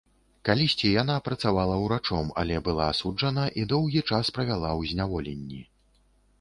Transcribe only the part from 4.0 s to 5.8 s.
час правяла ў зняволенні.